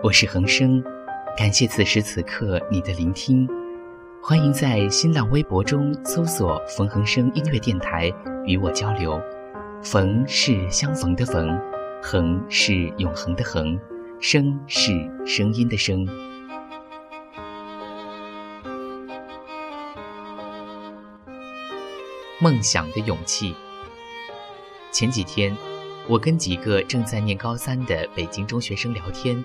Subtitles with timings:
[0.00, 0.80] 我是恒生，
[1.36, 3.48] 感谢此时此刻你的聆听。
[4.22, 8.08] 欢迎在新浪微博中搜索“冯恒生音乐电台”
[8.46, 9.20] 与我交流。
[9.82, 11.60] 冯是相逢的冯，
[12.00, 13.76] 恒是永恒的恒，
[14.20, 14.92] 声是
[15.26, 16.06] 声音的声。
[22.40, 23.52] 梦想的勇气。
[24.92, 25.56] 前几天，
[26.06, 29.44] 我跟几个正在念高三的北京中学生聊天，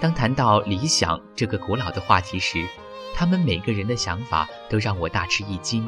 [0.00, 2.66] 当谈到理想这个古老的话题时，
[3.14, 5.86] 他们每个人的想法都让我大吃一惊。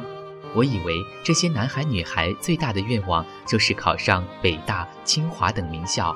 [0.55, 6.15] 我以为这些男孩女孩最大的愿望就是考上北大、清华等名校，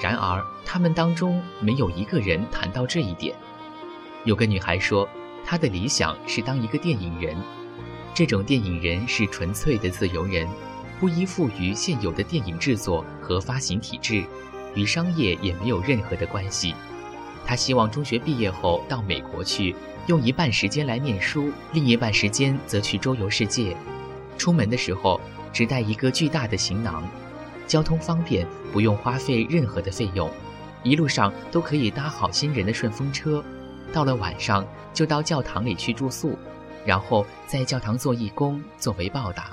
[0.00, 3.34] 然而他们当中没有一个人谈到这一点。
[4.24, 5.08] 有个女孩说，
[5.44, 7.36] 她的理想是当一个电影人，
[8.14, 10.48] 这种电影人是纯粹的自由人。
[11.00, 14.22] 不依附于现有的电影制作和发行体制，
[14.74, 16.74] 与商业也没有任何的关系。
[17.44, 19.74] 他希望中学毕业后到美国去，
[20.06, 23.76] 用一半时间来念书，另一半时间则去周游世界。
[24.38, 25.20] 出门的时候
[25.52, 27.02] 只带一个巨大的行囊，
[27.66, 30.30] 交通方便，不用花费任何的费用，
[30.82, 33.44] 一路上都可以搭好心人的顺风车。
[33.92, 36.38] 到了晚上就到教堂里去住宿，
[36.86, 39.50] 然后在教堂做义工作为报答。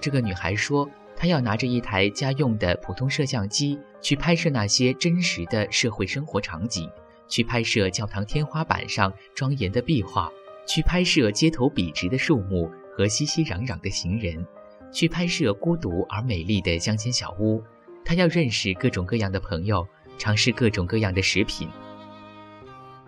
[0.00, 0.88] 这个女孩说，
[1.24, 6.86] 他要拿着一台家用的普通摄像机去拍摄那些真实的社会生活场景，
[7.26, 10.30] 去拍摄教堂天花板上庄严的壁画，
[10.68, 14.46] 去拍摄街头笔直的树木和熙熙攘攘的行人，
[14.92, 17.64] 去拍摄孤独而美丽的乡间小屋。
[18.04, 19.88] 他要认识各种各样的朋友，
[20.18, 21.66] 尝试各种各样的食品。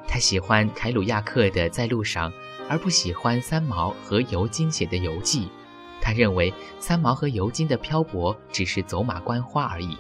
[0.09, 2.31] 他喜欢凯鲁亚克的《在路上》，
[2.67, 5.51] 而不喜欢三毛和尤金写的游记。
[6.07, 9.99] 他认为三毛和尤金的漂泊只是走马观花而已，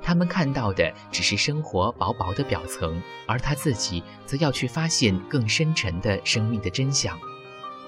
[0.00, 7.14] 他们看到的只是生活薄薄的表层，而他自己则要去发现更深沉的生命的真相。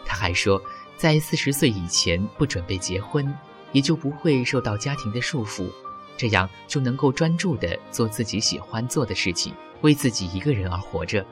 [0.05, 0.61] 他还说，
[0.99, 3.35] 在四十岁以前不准备结婚，
[3.73, 5.67] 也就不会受到家庭的束缚，
[6.15, 11.25] 这样就能够专注地做自己喜欢做的事情，为自己一个人而活着。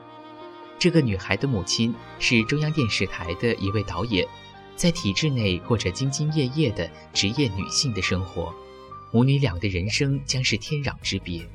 [0.79, 4.27] 这个女孩的母亲是中央电视台的一位导演。
[4.75, 8.53] 在体制内过着兢兢业业的职业女性的生活，
[9.11, 11.47] 母女俩的人生将是天壤之别。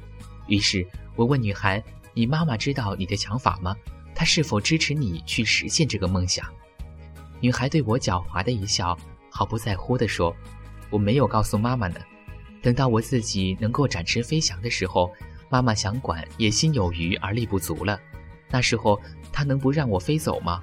[0.46, 0.86] 于是
[1.16, 1.82] 我问女孩
[2.14, 3.76] ：“你妈妈知道你的想法吗？
[4.14, 6.46] 她是否支持你去实现这个梦想？”
[7.40, 8.96] 女孩对我狡猾的一笑，
[9.30, 10.34] 毫不在乎地说
[10.90, 12.00] ：“我没有告诉妈妈呢。
[12.62, 15.10] 等到我自己能够展翅飞翔的时候，
[15.48, 17.98] 妈妈想管也心有余而力不足了。
[18.50, 19.00] 那时候
[19.32, 20.62] 她能不让我飞走吗？”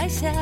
[0.00, 0.32] 冷冷拍下，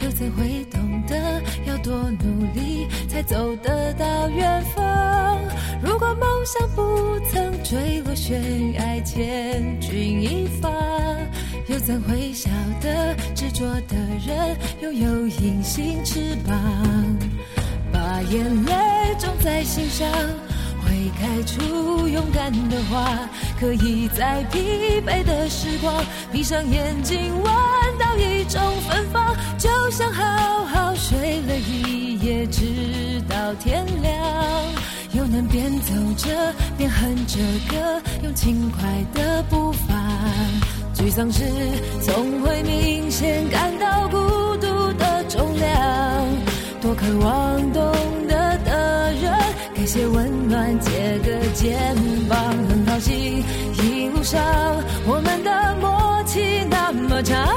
[0.00, 5.38] 又怎会懂得要多努力才走得到远方？
[5.80, 10.68] 如果梦想不曾坠落悬崖，千钧一发，
[11.68, 12.50] 又怎会晓
[12.80, 13.96] 得执着的
[14.26, 16.56] 人拥有隐形翅膀？
[17.92, 20.08] 把眼泪种在心上。
[20.80, 23.28] 会开出勇敢的花，
[23.60, 26.02] 可以在疲惫的时光
[26.32, 27.54] 闭上眼睛，望
[27.98, 34.14] 到一种芬芳，就像好好睡了一夜，直到天亮，
[35.12, 39.94] 又能边走着边哼着歌，用轻快的步伐。
[40.94, 41.44] 沮丧时
[42.00, 44.16] 总会明显感到孤
[44.56, 45.78] 独的重量，
[46.80, 47.92] 多渴望懂
[48.28, 49.32] 得的人，
[49.74, 49.86] 给。
[49.88, 51.96] 些温暖，借个肩
[52.28, 53.42] 膀，很高兴
[53.82, 54.38] 一路上
[55.06, 57.48] 我们的默契那么长，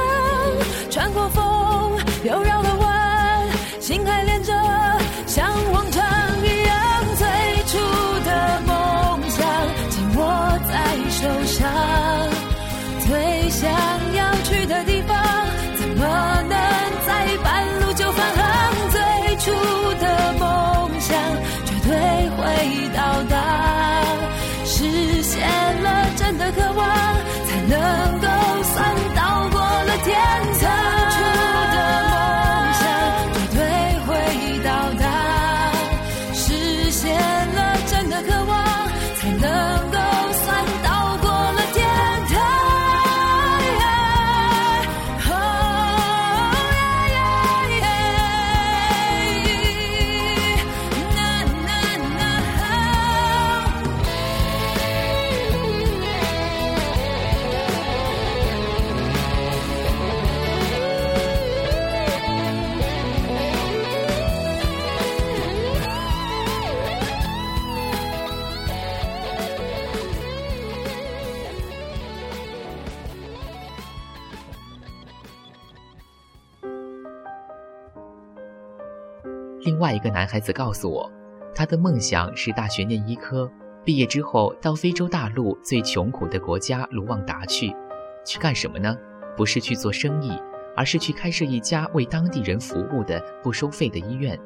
[79.81, 81.11] 另外一个男孩子告诉我，
[81.55, 83.51] 他的梦想是大学念医科，
[83.83, 87.75] 毕业之后到非洲大陆最穷苦的国家卢旺达去，
[88.23, 88.95] 去干什么呢？
[89.35, 90.39] 不是去做生意，
[90.77, 94.39] 而是去开设一家为当地人服务的不收费的医院。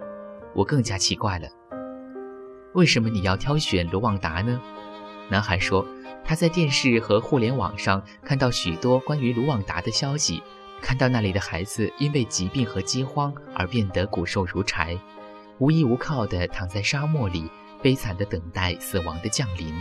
[0.54, 1.50] 我更加奇怪了，
[2.74, 4.58] 为什么你要挑选卢旺达呢？
[5.28, 5.86] 男孩说，
[6.24, 10.42] 他在电视和互联网上看到许多关于卢旺达的消息。
[10.82, 14.96] 看到那里的孩子因为疾病和饥荒而变得骨瘦如柴，
[15.60, 17.50] 无依无靠地躺在沙漠里，
[17.82, 19.74] 悲惨地等待死亡的降临。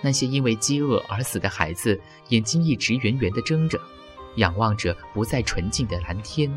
[0.00, 3.80] 那些因为饥饿而死的孩子，眼睛一直圆圆地睁着，
[4.36, 6.50] 仰望着不再纯净的蓝天。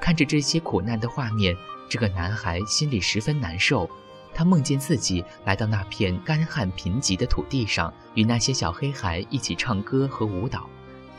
[0.00, 1.56] 看着这些苦难的画面，
[1.88, 3.88] 这个男孩心里十分难受。
[4.34, 10.68] 他梦见自己来到那片干旱贫瘠的土地上，与那些小黑孩一起唱歌和舞蹈。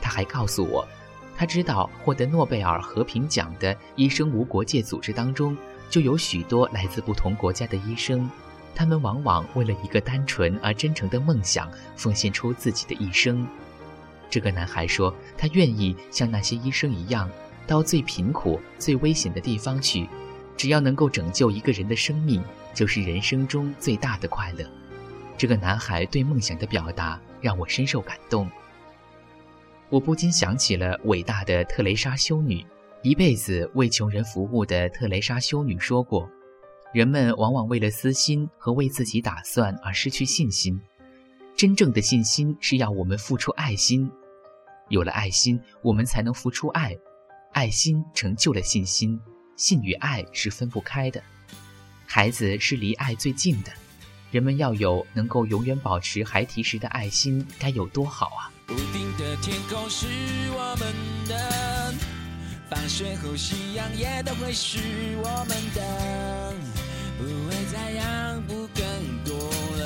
[0.00, 0.86] 他还告诉我。
[1.36, 5.56] 他知道，获得诺贝尔和平奖的医生无国界组织当中，
[5.90, 8.30] 就有许多来自不同国家的医生，
[8.74, 13.46] 他们往往为了一个单纯而真诚的梦想，奉献出自己的一生。
[14.30, 17.30] 这个男孩说，他愿意像那些医生一样，
[17.66, 20.06] 到最贫苦、最危险的地方去，
[20.56, 22.42] 只要能够拯救一个人的生命，
[22.74, 24.64] 就是人生中最大的快乐。
[25.38, 28.50] 这个男孩对梦想的表达，让我深受感动。
[29.88, 32.62] 我不禁想起了伟大的特蕾莎修女，
[33.02, 36.28] 一辈子为穷人服务的特蕾莎修女说过
[36.92, 40.80] ：“人们往往为了私心和为自己打算而失去信心。
[41.56, 44.10] 真正的信心是要我们付出爱心，
[44.88, 46.96] 有了爱心，我们才能付出爱，
[47.52, 49.20] 爱心成就了信心，
[49.54, 51.22] 信与爱是分不开的。
[52.04, 53.70] 孩子是离爱最近的，
[54.32, 60.06] 人们要有能够永远保持孩提时的爱心，该有多好啊！”不定的天空是
[60.50, 60.92] 我们，
[62.70, 64.78] 放学后夕阳也都会是
[65.22, 66.54] 我们的，
[67.16, 68.84] 不会再让步更
[69.24, 69.34] 多
[69.78, 69.82] 了。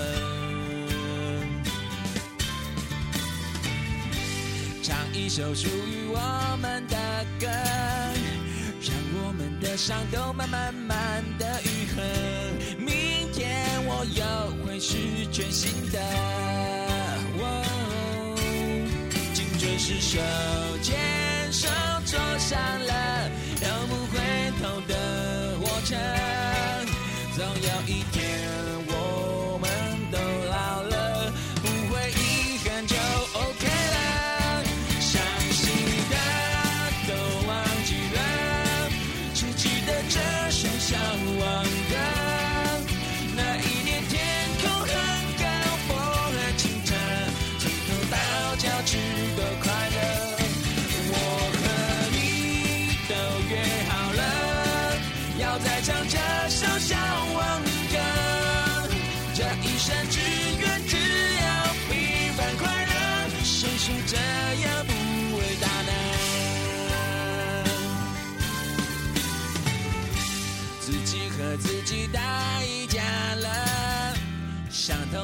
[4.83, 6.97] 唱一首属于我们的
[7.39, 12.03] 歌，让我们的伤都慢慢慢的愈合。
[12.79, 14.25] 明天我又
[14.67, 14.97] 会是
[15.31, 16.01] 全新的。
[17.39, 18.37] 哦、
[19.33, 20.19] 青春是手
[20.83, 20.99] 牵
[21.53, 21.69] 手
[22.13, 23.31] 坐上了
[23.63, 24.19] 永不回
[24.61, 24.95] 头的
[25.59, 25.97] 火车，
[27.35, 28.03] 总有一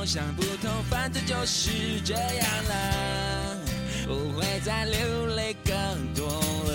[0.09, 3.59] 想不通，反正就是这样了，
[4.07, 5.75] 不会再流泪更
[6.15, 6.73] 多了。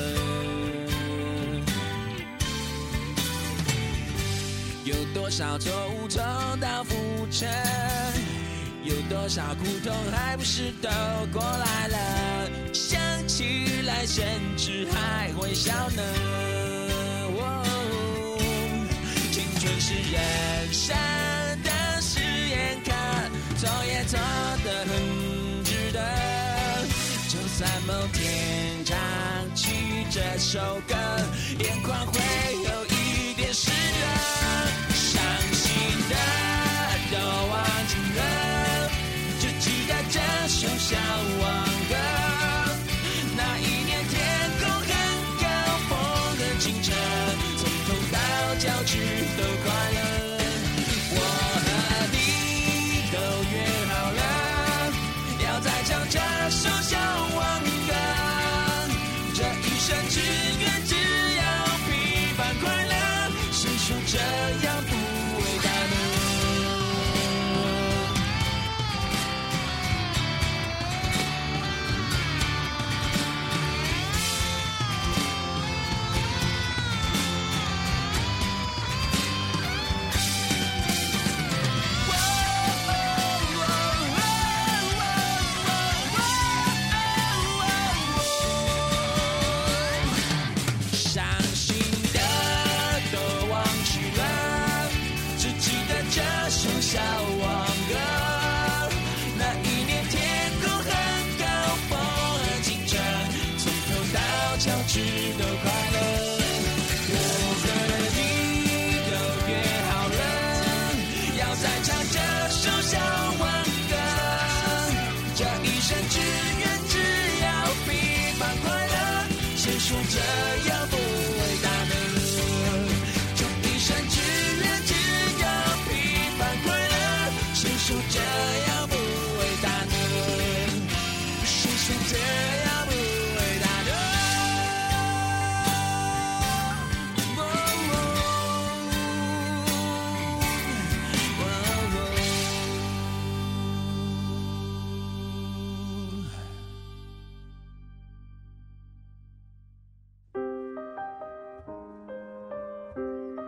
[4.86, 6.22] 有多少错误重
[6.60, 6.94] 蹈覆
[7.32, 7.48] 辙？
[8.84, 10.88] 有多少苦痛还不是都
[11.32, 11.98] 过来了？
[12.72, 14.24] 想起来甚
[14.56, 16.04] 至还会笑呢。
[19.32, 20.96] 青春是人生，
[24.14, 24.20] 错
[24.64, 26.00] 的很值得。
[27.30, 28.96] 就算某天唱
[29.56, 30.94] 起这首歌，
[31.58, 32.06] 眼眶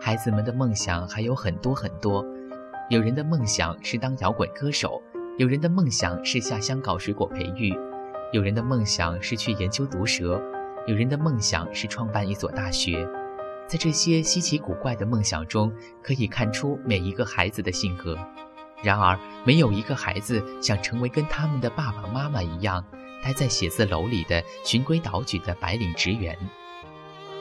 [0.05, 2.23] 孩子们的梦想还有很多很多，
[2.91, 5.01] 有人的梦想是当摇滚歌手，
[5.39, 7.75] 有人的梦想是下乡搞水果培育，
[8.31, 10.39] 有人的梦想是去研究毒蛇，
[10.85, 13.03] 有人的梦想是创办一所大学。
[13.65, 18.15] 在这些稀奇古怪的梦想中，可以看出每一个孩子的性格。
[18.83, 22.85] 然而，没有一个孩子想成为跟他们的爸爸妈妈一样，
[23.23, 26.37] 待在写字楼里的循规蹈矩的白领职员。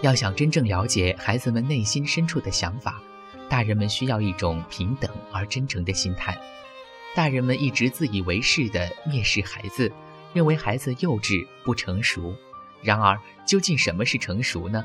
[0.04, 3.00] 要想真正了解孩子们内心深处的想法，
[3.49, 6.38] 大人们需要一种平等而真诚的心态。
[7.14, 9.90] 大人们一直自以为是地蔑视孩子，
[10.34, 12.34] 认为孩子幼稚不成熟。
[12.82, 14.84] 然而，究竟什么是成熟呢？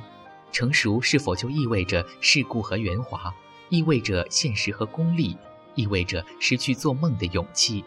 [0.54, 3.34] 成熟是否就意味着世故和圆滑，
[3.68, 5.36] 意味着现实和功利，
[5.76, 7.84] 意味着失去做梦的勇气？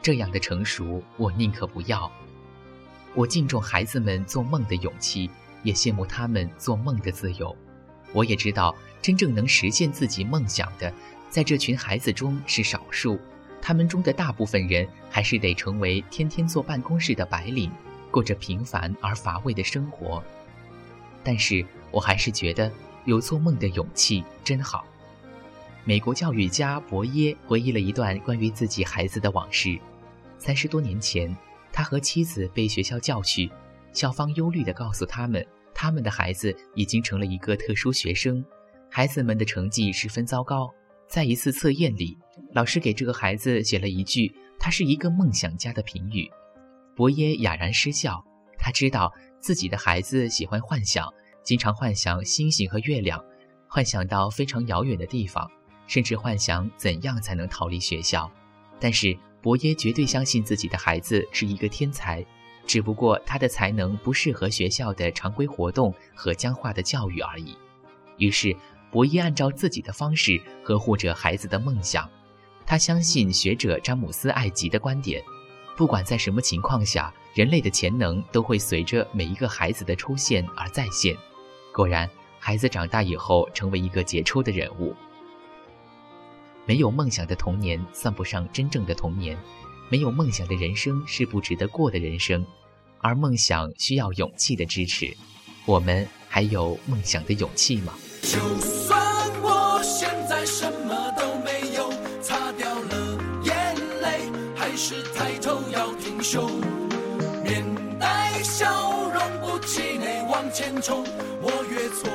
[0.00, 2.08] 这样的成熟，我宁可不要。
[3.16, 5.28] 我敬重孩子们做梦的勇气。
[5.62, 7.56] 也羡慕他们做梦的自由。
[8.12, 10.92] 我也知道，真正能实现自己梦想的，
[11.28, 13.18] 在这群孩子中是少数。
[13.62, 17.70] 他们中的大部分人，还是得成为天天坐办公室的白领，
[18.10, 20.22] 过着平凡而乏味的生活。
[21.22, 22.72] 但是我还是觉得，
[23.04, 24.84] 有做梦的勇气真好。
[25.84, 29.78] 美国教育家博耶回忆了一段关于自己孩子的往事。
[30.38, 31.36] 三十多年前，
[31.70, 33.50] 他和妻子被学校叫去。
[33.92, 38.44] 校方忧虑地告诉他们，他们的孩子已经成了一个特殊学生，
[38.90, 40.70] 孩子们的成绩十分糟糕。
[41.08, 42.16] 在一次测验里，
[42.52, 46.30] 老师给这个孩子写了一句“他是一个梦想家”的评语。
[46.94, 48.24] 伯耶哑然失笑，
[48.56, 53.20] 他知道自己的孩子喜欢幻想，经常幻想星星和月亮，
[53.66, 55.50] 幻想到非常遥远的地方，
[55.88, 58.30] 甚至幻想怎样才能逃离学校。
[58.78, 62.24] 但是伯耶绝对相信自己的孩子是一个天才。
[62.70, 67.56] 只不过他的才能不适合学校的常规活动和僵化的教育而已。
[68.16, 68.56] 于是，
[68.92, 72.08] 博伊按照自己的方式呵护着孩子的梦想。
[72.64, 75.20] 他相信学者詹姆斯·艾吉的观点：
[75.76, 81.16] 不管在什么情况下，人类的潜能都会随着每一个孩子的出现而再现。
[81.74, 82.08] 果然，
[82.38, 84.94] 孩子长大以后成为一个杰出的人物。
[86.66, 89.36] 没有梦想的童年算不上真正的童年，
[89.88, 92.46] 没有梦想的人生是不值得过的人生，
[93.00, 95.16] 而梦想需要勇气的支持。
[95.66, 97.94] 我们还有梦想的勇气吗？
[98.22, 99.00] 就算
[99.42, 101.90] 我现在什么都没有，
[102.22, 106.50] 擦掉了眼泪，还是抬头要挺胸，
[107.44, 107.64] 面
[107.98, 108.66] 带笑
[109.10, 111.04] 容，不气馁往前冲。
[111.42, 112.10] 我越挫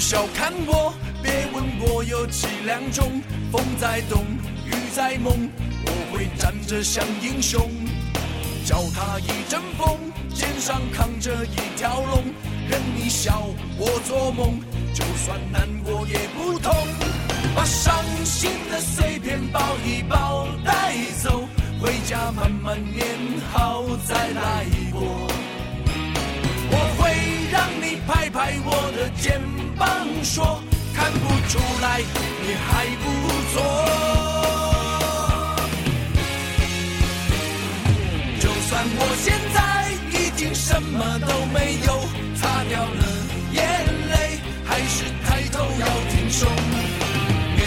[0.00, 3.20] 小看我，别问我有几两重。
[3.52, 4.24] 风在动，
[4.64, 5.46] 雨在梦，
[5.84, 7.70] 我会站着像英雄。
[8.64, 9.98] 脚踏一阵风，
[10.34, 12.24] 肩上扛着一条龙，
[12.66, 14.58] 任你笑我做梦，
[14.94, 16.74] 就算难过也不痛。
[17.54, 21.46] 把伤心的碎片抱一抱带走，
[21.78, 23.06] 回家慢慢念
[23.52, 25.39] 好再来过。
[28.10, 29.40] 拍拍我的肩
[29.78, 29.86] 膀，
[30.24, 30.60] 说
[30.92, 32.02] 看不出来
[32.42, 33.06] 你还不
[33.52, 33.54] 错。
[38.40, 39.58] 就算我现在
[40.10, 42.02] 已经什么都没有，
[42.34, 43.04] 擦掉了
[43.52, 43.62] 眼
[44.10, 46.50] 泪，还是抬头要挺胸，
[47.54, 47.58] 面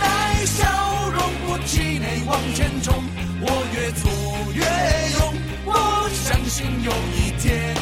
[0.00, 0.64] 带笑
[1.10, 3.04] 容，不气馁往前冲。
[3.42, 4.10] 我越挫
[4.54, 4.64] 越
[5.18, 5.20] 勇，
[5.66, 7.76] 我相信有一天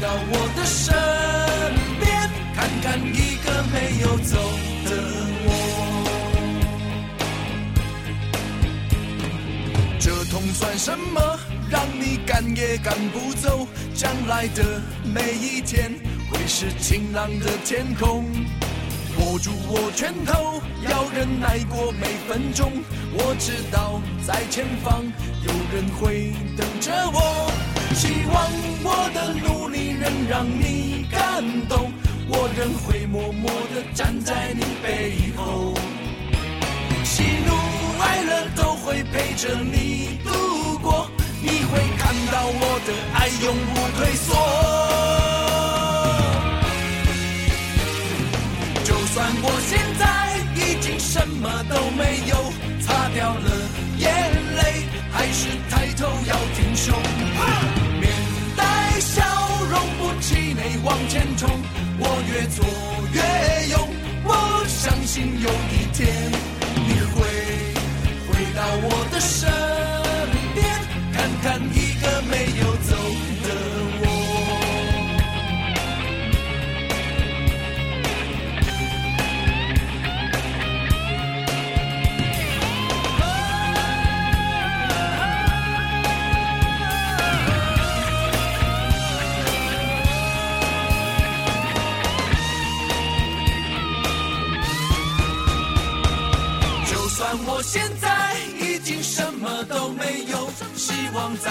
[0.00, 0.94] 到我的身
[2.00, 2.08] 边，
[2.54, 4.36] 看看一个没有走
[4.86, 4.90] 的
[5.44, 5.48] 我。
[9.98, 11.20] 这痛算什么？
[11.68, 13.68] 让你赶也赶不走。
[13.94, 15.92] 将来的每一天
[16.30, 18.24] 会是晴朗的天空。
[19.18, 22.72] 握住我拳头，要忍耐过每分钟。
[23.12, 25.04] 我知道在前方
[25.44, 27.52] 有人会等着我。
[27.94, 28.50] 希望
[28.82, 31.92] 我的努力能让你感动，
[32.28, 35.74] 我仍会默默地站在你背后。
[37.04, 37.52] 喜怒
[38.00, 41.10] 哀乐都会陪着你度过，
[41.42, 44.28] 你会看到我的爱永不退缩。
[48.84, 50.02] 就算我现在
[50.56, 53.50] 已经什么都没有，擦掉了
[53.98, 54.08] 眼
[54.56, 56.94] 泪，还是抬头要挺胸，
[60.90, 61.48] 往前冲。
[62.02, 62.66] 我越挫
[63.12, 63.22] 越
[63.68, 63.88] 勇，
[64.24, 65.98] 我相信有一天
[66.74, 67.16] 你会
[68.26, 69.48] 回到我的身
[97.60, 98.08] 我现在
[98.58, 101.50] 已经什么都没有，希望在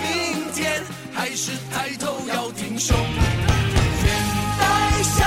[0.00, 4.08] 明天还是抬头要挺胸，面
[4.58, 4.64] 带
[5.02, 5.20] 笑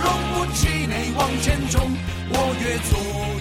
[0.00, 1.90] 容，不气馁往前冲。
[2.30, 3.39] 我越挫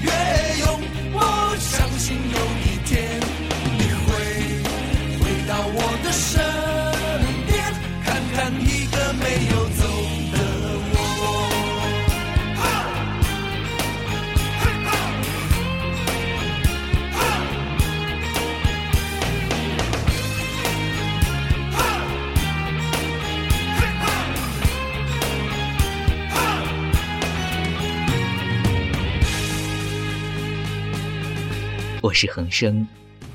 [32.10, 32.88] 我是恒生，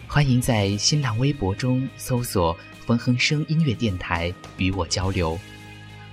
[0.09, 5.39] 欢迎在新浪微博中搜索“冯恒生音乐电台”与我交流。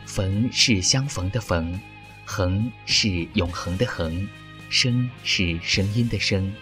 [0.05, 1.81] 冯是相逢的冯，
[2.23, 4.27] 恒是永恒的恒，
[4.69, 6.53] 声是声音的声。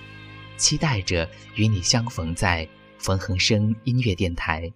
[0.56, 2.66] 期待着与你相逢在
[2.98, 4.72] 冯恒生音乐电台。